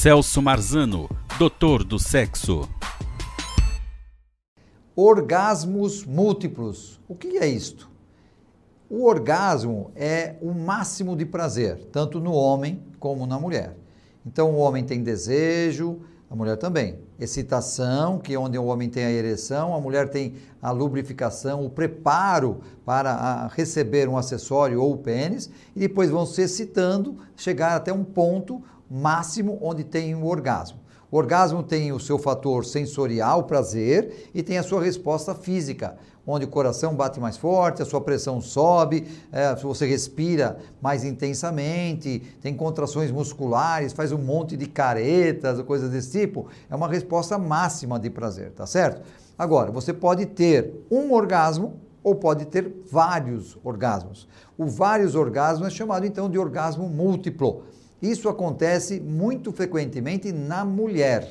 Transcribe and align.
Celso 0.00 0.40
Marzano, 0.40 1.10
doutor 1.40 1.82
do 1.82 1.98
sexo. 1.98 2.68
Orgasmos 4.94 6.04
múltiplos. 6.04 7.00
O 7.08 7.16
que 7.16 7.36
é 7.36 7.48
isto? 7.48 7.90
O 8.88 9.04
orgasmo 9.04 9.90
é 9.96 10.36
o 10.40 10.54
máximo 10.54 11.16
de 11.16 11.26
prazer, 11.26 11.88
tanto 11.90 12.20
no 12.20 12.30
homem 12.30 12.80
como 13.00 13.26
na 13.26 13.40
mulher. 13.40 13.76
Então 14.24 14.52
o 14.52 14.58
homem 14.58 14.84
tem 14.84 15.02
desejo, 15.02 15.98
a 16.30 16.36
mulher 16.36 16.56
também. 16.56 17.00
Excitação, 17.18 18.20
que 18.20 18.34
é 18.34 18.38
onde 18.38 18.56
o 18.56 18.66
homem 18.66 18.88
tem 18.88 19.04
a 19.04 19.10
ereção, 19.10 19.74
a 19.74 19.80
mulher 19.80 20.10
tem 20.10 20.36
a 20.62 20.70
lubrificação, 20.70 21.66
o 21.66 21.70
preparo 21.70 22.60
para 22.84 23.48
receber 23.48 24.08
um 24.08 24.16
acessório 24.16 24.80
ou 24.80 24.92
o 24.92 24.98
pênis, 24.98 25.50
e 25.74 25.80
depois 25.80 26.08
vão 26.08 26.24
se 26.24 26.42
excitando, 26.42 27.18
chegar 27.34 27.74
até 27.74 27.92
um 27.92 28.04
ponto 28.04 28.62
máximo 28.90 29.58
onde 29.60 29.84
tem 29.84 30.14
o 30.14 30.26
orgasmo. 30.26 30.80
O 31.10 31.16
orgasmo 31.16 31.62
tem 31.62 31.90
o 31.90 31.98
seu 31.98 32.18
fator 32.18 32.66
sensorial, 32.66 33.44
prazer, 33.44 34.30
e 34.34 34.42
tem 34.42 34.58
a 34.58 34.62
sua 34.62 34.82
resposta 34.82 35.34
física, 35.34 35.96
onde 36.26 36.44
o 36.44 36.48
coração 36.48 36.94
bate 36.94 37.18
mais 37.18 37.38
forte, 37.38 37.80
a 37.80 37.86
sua 37.86 38.02
pressão 38.02 38.42
sobe, 38.42 39.08
é, 39.32 39.54
você 39.54 39.86
respira 39.86 40.58
mais 40.82 41.04
intensamente, 41.04 42.20
tem 42.42 42.54
contrações 42.54 43.10
musculares, 43.10 43.94
faz 43.94 44.12
um 44.12 44.18
monte 44.18 44.54
de 44.54 44.66
caretas, 44.66 45.62
coisas 45.62 45.90
desse 45.90 46.20
tipo. 46.20 46.48
É 46.68 46.76
uma 46.76 46.88
resposta 46.88 47.38
máxima 47.38 47.98
de 47.98 48.10
prazer, 48.10 48.50
tá 48.50 48.66
certo? 48.66 49.00
Agora, 49.38 49.70
você 49.70 49.94
pode 49.94 50.26
ter 50.26 50.84
um 50.90 51.12
orgasmo 51.14 51.80
ou 52.02 52.14
pode 52.14 52.44
ter 52.44 52.82
vários 52.90 53.56
orgasmos. 53.64 54.28
O 54.58 54.66
vários 54.66 55.14
orgasmos 55.14 55.68
é 55.68 55.70
chamado 55.70 56.04
então 56.04 56.28
de 56.28 56.38
orgasmo 56.38 56.86
múltiplo. 56.88 57.62
Isso 58.00 58.28
acontece 58.28 59.00
muito 59.00 59.52
frequentemente 59.52 60.32
na 60.32 60.64
mulher. 60.64 61.28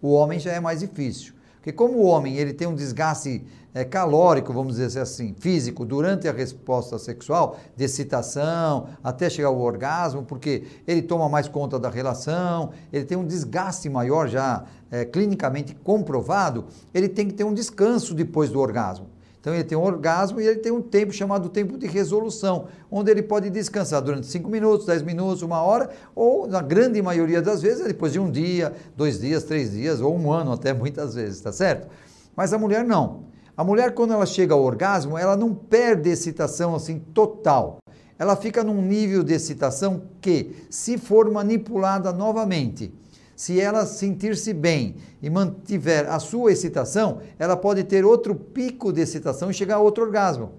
O 0.00 0.12
homem 0.12 0.38
já 0.38 0.52
é 0.52 0.60
mais 0.60 0.80
difícil. 0.80 1.34
Porque 1.56 1.72
como 1.72 1.98
o 1.98 2.04
homem 2.04 2.36
ele 2.36 2.52
tem 2.52 2.66
um 2.66 2.74
desgaste 2.74 3.44
é, 3.72 3.84
calórico, 3.84 4.52
vamos 4.52 4.76
dizer 4.76 5.00
assim, 5.00 5.34
físico, 5.38 5.84
durante 5.84 6.28
a 6.28 6.32
resposta 6.32 6.98
sexual, 6.98 7.56
de 7.76 7.84
excitação, 7.84 8.88
até 9.02 9.30
chegar 9.30 9.48
ao 9.48 9.60
orgasmo, 9.60 10.24
porque 10.24 10.64
ele 10.86 11.02
toma 11.02 11.28
mais 11.28 11.48
conta 11.48 11.78
da 11.78 11.88
relação, 11.88 12.70
ele 12.92 13.04
tem 13.04 13.16
um 13.16 13.24
desgaste 13.24 13.88
maior 13.88 14.28
já 14.28 14.64
é, 14.90 15.04
clinicamente 15.04 15.74
comprovado, 15.74 16.66
ele 16.92 17.08
tem 17.08 17.28
que 17.28 17.34
ter 17.34 17.44
um 17.44 17.54
descanso 17.54 18.12
depois 18.12 18.50
do 18.50 18.58
orgasmo. 18.58 19.11
Então 19.42 19.52
ele 19.52 19.64
tem 19.64 19.76
um 19.76 19.82
orgasmo 19.82 20.40
e 20.40 20.46
ele 20.46 20.60
tem 20.60 20.70
um 20.70 20.80
tempo 20.80 21.12
chamado 21.12 21.48
tempo 21.48 21.76
de 21.76 21.84
resolução, 21.88 22.68
onde 22.88 23.10
ele 23.10 23.24
pode 23.24 23.50
descansar 23.50 24.00
durante 24.00 24.28
5 24.28 24.48
minutos, 24.48 24.86
10 24.86 25.02
minutos, 25.02 25.42
uma 25.42 25.60
hora, 25.60 25.90
ou 26.14 26.46
na 26.46 26.62
grande 26.62 27.02
maioria 27.02 27.42
das 27.42 27.60
vezes, 27.60 27.84
depois 27.84 28.12
de 28.12 28.20
um 28.20 28.30
dia, 28.30 28.72
dois 28.96 29.18
dias, 29.18 29.42
três 29.42 29.72
dias, 29.72 30.00
ou 30.00 30.16
um 30.16 30.30
ano 30.30 30.52
até 30.52 30.72
muitas 30.72 31.16
vezes, 31.16 31.40
tá 31.40 31.50
certo? 31.50 31.88
Mas 32.36 32.52
a 32.52 32.58
mulher 32.58 32.84
não. 32.84 33.24
A 33.56 33.64
mulher, 33.64 33.94
quando 33.94 34.12
ela 34.12 34.26
chega 34.26 34.54
ao 34.54 34.62
orgasmo, 34.62 35.18
ela 35.18 35.36
não 35.36 35.52
perde 35.52 36.08
excitação 36.08 36.76
assim 36.76 37.00
total. 37.00 37.78
Ela 38.16 38.36
fica 38.36 38.62
num 38.62 38.80
nível 38.80 39.24
de 39.24 39.34
excitação 39.34 40.02
que, 40.20 40.54
se 40.70 40.96
for 40.96 41.28
manipulada 41.28 42.12
novamente, 42.12 42.94
se 43.42 43.60
ela 43.60 43.84
sentir-se 43.86 44.54
bem 44.54 44.94
e 45.20 45.28
mantiver 45.28 46.08
a 46.08 46.20
sua 46.20 46.52
excitação, 46.52 47.18
ela 47.40 47.56
pode 47.56 47.82
ter 47.82 48.04
outro 48.04 48.36
pico 48.36 48.92
de 48.92 49.00
excitação 49.00 49.50
e 49.50 49.54
chegar 49.54 49.74
a 49.74 49.80
outro 49.80 50.04
orgasmo. 50.04 50.52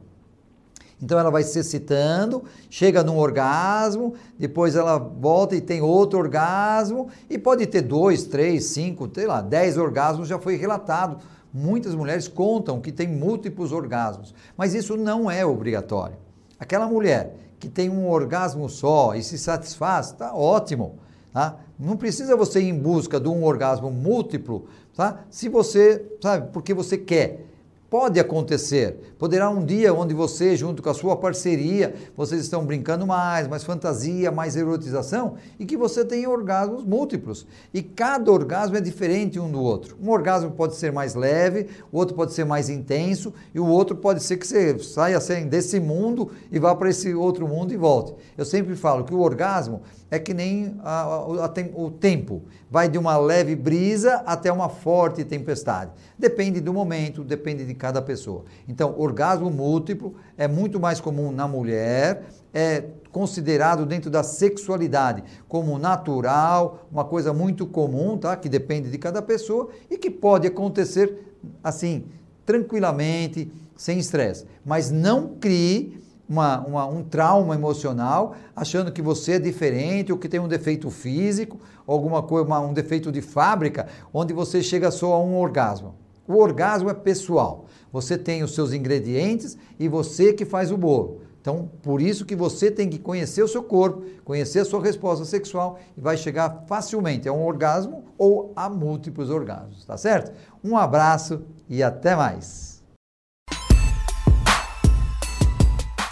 Então 1.01 1.17
ela 1.17 1.31
vai 1.31 1.43
se 1.43 1.57
excitando, 1.57 2.43
chega 2.69 3.01
num 3.01 3.17
orgasmo, 3.17 4.15
depois 4.37 4.75
ela 4.75 4.97
volta 4.97 5.55
e 5.55 5.61
tem 5.61 5.81
outro 5.81 6.19
orgasmo, 6.19 7.07
e 7.29 7.39
pode 7.39 7.65
ter 7.67 7.83
dois, 7.83 8.25
três, 8.25 8.65
cinco, 8.65 9.09
sei 9.15 9.27
lá, 9.27 9.39
dez 9.39 9.77
orgasmos 9.77 10.27
já 10.27 10.37
foi 10.37 10.57
relatado. 10.57 11.19
Muitas 11.53 11.95
mulheres 11.95 12.27
contam 12.27 12.81
que 12.81 12.91
tem 12.91 13.07
múltiplos 13.07 13.71
orgasmos, 13.71 14.35
mas 14.57 14.73
isso 14.73 14.97
não 14.97 15.31
é 15.31 15.45
obrigatório. 15.45 16.17
Aquela 16.59 16.85
mulher 16.85 17.33
que 17.61 17.69
tem 17.69 17.89
um 17.89 18.09
orgasmo 18.09 18.67
só 18.67 19.15
e 19.15 19.23
se 19.23 19.37
satisfaz, 19.37 20.07
está 20.07 20.35
ótimo. 20.35 20.99
Tá? 21.33 21.57
Não 21.79 21.97
precisa 21.97 22.37
você 22.37 22.61
ir 22.61 22.69
em 22.69 22.77
busca 22.77 23.19
de 23.19 23.27
um 23.27 23.43
orgasmo 23.43 23.89
múltiplo, 23.89 24.67
tá? 24.95 25.25
Se 25.31 25.49
você, 25.49 26.05
sabe, 26.21 26.51
porque 26.53 26.75
você 26.75 26.95
quer. 26.95 27.47
Pode 27.93 28.19
acontecer. 28.19 29.13
Poderá 29.19 29.51
um 29.51 29.63
dia 29.63 29.93
onde 29.93 30.15
você, 30.15 30.57
junto 30.57 30.81
com 30.81 30.89
a 30.89 30.95
sua 30.95 31.15
parceria, 31.15 31.93
vocês 32.17 32.41
estão 32.41 32.65
brincando 32.65 33.05
mais, 33.05 33.47
mais 33.47 33.63
fantasia, 33.63 34.31
mais 34.31 34.55
erotização, 34.55 35.35
e 35.59 35.65
que 35.67 35.77
você 35.77 36.03
tenha 36.03 36.27
orgasmos 36.27 36.83
múltiplos. 36.83 37.45
E 37.71 37.83
cada 37.83 38.31
orgasmo 38.31 38.77
é 38.77 38.81
diferente 38.81 39.39
um 39.39 39.47
do 39.47 39.61
outro. 39.61 39.95
Um 40.01 40.09
orgasmo 40.09 40.49
pode 40.49 40.73
ser 40.73 40.91
mais 40.91 41.13
leve, 41.13 41.67
o 41.91 41.99
outro 41.99 42.15
pode 42.15 42.33
ser 42.33 42.45
mais 42.45 42.67
intenso, 42.67 43.31
e 43.53 43.59
o 43.59 43.67
outro 43.67 43.95
pode 43.95 44.23
ser 44.23 44.37
que 44.37 44.47
você 44.47 44.79
saia 44.79 45.15
assim, 45.15 45.45
desse 45.45 45.79
mundo 45.79 46.31
e 46.51 46.57
vá 46.57 46.73
para 46.73 46.89
esse 46.89 47.13
outro 47.13 47.47
mundo 47.47 47.75
e 47.75 47.77
volte. 47.77 48.15
Eu 48.35 48.43
sempre 48.43 48.75
falo 48.75 49.03
que 49.03 49.13
o 49.13 49.19
orgasmo 49.19 49.83
é 50.09 50.17
que 50.17 50.33
nem 50.33 50.75
a, 50.83 51.01
a, 51.01 51.15
a, 51.45 51.53
o 51.75 51.91
tempo. 51.91 52.43
Vai 52.71 52.89
de 52.89 52.97
uma 52.97 53.17
leve 53.17 53.55
brisa 53.55 54.23
até 54.25 54.51
uma 54.51 54.67
forte 54.67 55.23
tempestade. 55.23 55.91
Depende 56.17 56.59
do 56.59 56.73
momento, 56.73 57.23
depende 57.23 57.65
de 57.65 57.75
cada 57.83 58.01
pessoa. 58.01 58.45
Então, 58.65 58.95
orgasmo 58.97 59.51
múltiplo 59.51 60.15
é 60.37 60.47
muito 60.47 60.79
mais 60.79 61.01
comum 61.01 61.33
na 61.33 61.49
mulher, 61.49 62.23
é 62.53 62.85
considerado 63.11 63.85
dentro 63.85 64.09
da 64.09 64.23
sexualidade 64.23 65.21
como 65.49 65.77
natural, 65.77 66.87
uma 66.89 67.03
coisa 67.03 67.33
muito 67.33 67.67
comum, 67.67 68.17
tá? 68.17 68.37
Que 68.37 68.47
depende 68.47 68.89
de 68.89 68.97
cada 68.97 69.21
pessoa 69.21 69.67
e 69.91 69.97
que 69.97 70.09
pode 70.09 70.47
acontecer 70.47 71.35
assim, 71.61 72.05
tranquilamente, 72.45 73.51
sem 73.75 73.99
estresse. 73.99 74.45
Mas 74.63 74.89
não 74.89 75.35
crie 75.35 76.01
uma, 76.27 76.65
uma, 76.65 76.85
um 76.85 77.03
trauma 77.03 77.53
emocional, 77.53 78.33
achando 78.55 78.93
que 78.93 79.01
você 79.01 79.33
é 79.33 79.39
diferente 79.39 80.09
ou 80.09 80.17
que 80.17 80.29
tem 80.29 80.39
um 80.39 80.47
defeito 80.47 80.89
físico, 80.89 81.59
alguma 81.85 82.23
coisa, 82.23 82.47
uma, 82.47 82.61
um 82.61 82.73
defeito 82.73 83.11
de 83.11 83.21
fábrica, 83.21 83.89
onde 84.13 84.31
você 84.31 84.63
chega 84.63 84.89
só 84.89 85.11
a 85.15 85.21
um 85.21 85.37
orgasmo. 85.37 86.01
O 86.27 86.35
orgasmo 86.35 86.89
é 86.89 86.93
pessoal. 86.93 87.65
Você 87.91 88.17
tem 88.17 88.43
os 88.43 88.55
seus 88.55 88.71
ingredientes 88.71 89.57
e 89.77 89.87
você 89.87 90.33
que 90.33 90.45
faz 90.45 90.71
o 90.71 90.77
bolo. 90.77 91.21
Então, 91.41 91.69
por 91.81 92.01
isso 92.01 92.23
que 92.23 92.37
você 92.37 92.71
tem 92.71 92.89
que 92.89 92.97
conhecer 92.97 93.43
o 93.43 93.47
seu 93.49 93.61
corpo, 93.61 94.03
conhecer 94.23 94.59
a 94.59 94.65
sua 94.65 94.81
resposta 94.81 95.25
sexual 95.25 95.77
e 95.97 95.99
vai 95.99 96.15
chegar 96.15 96.63
facilmente 96.67 97.27
a 97.27 97.33
um 97.33 97.45
orgasmo 97.45 98.05
ou 98.17 98.53
a 98.55 98.69
múltiplos 98.69 99.29
orgasmos, 99.29 99.83
tá 99.83 99.97
certo? 99.97 100.31
Um 100.63 100.77
abraço 100.77 101.41
e 101.67 101.83
até 101.83 102.15
mais. 102.15 102.81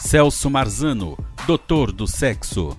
Celso 0.02 0.50
Marzano, 0.50 1.18
doutor 1.48 1.94
do 1.94 2.06
sexo. 2.06 2.76